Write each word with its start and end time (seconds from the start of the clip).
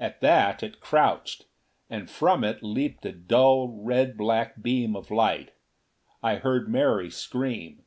At 0.00 0.20
that 0.20 0.64
it 0.64 0.80
crouched, 0.80 1.44
and 1.88 2.10
from 2.10 2.42
it 2.42 2.60
leaped 2.60 3.06
a 3.06 3.12
dull 3.12 3.68
red 3.68 4.16
black 4.16 4.60
beam 4.60 4.96
of 4.96 5.12
light. 5.12 5.52
I 6.24 6.38
heard 6.38 6.68
Mary 6.68 7.08
scream. 7.08 7.84